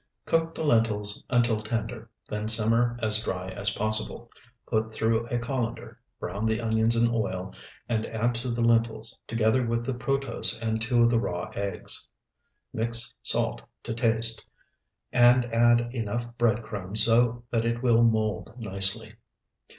Cook 0.25 0.55
the 0.55 0.63
lentils 0.63 1.23
until 1.29 1.59
tender, 1.61 2.09
then 2.27 2.49
simmer 2.49 2.97
as 3.03 3.21
dry 3.21 3.49
as 3.49 3.69
possible. 3.69 4.31
Put 4.65 4.91
through 4.95 5.27
a 5.27 5.37
colander, 5.37 5.99
brown 6.19 6.47
the 6.47 6.59
onions 6.59 6.95
in 6.95 7.07
oil, 7.07 7.53
and 7.87 8.07
add 8.07 8.33
to 8.37 8.49
the 8.49 8.63
lentils, 8.63 9.19
together 9.27 9.63
with 9.63 9.85
the 9.85 9.93
protose 9.93 10.57
and 10.59 10.81
two 10.81 11.03
of 11.03 11.11
the 11.11 11.19
raw 11.19 11.51
eggs. 11.53 12.09
Mix 12.73 13.13
salt 13.21 13.61
to 13.83 13.93
taste, 13.93 14.49
and 15.11 15.45
add 15.53 15.81
enough 15.93 16.35
bread 16.35 16.63
crumbs 16.63 17.03
so 17.05 17.43
that 17.51 17.63
it 17.63 17.83
will 17.83 18.01
mold 18.01 18.53
nicely. 18.57 19.17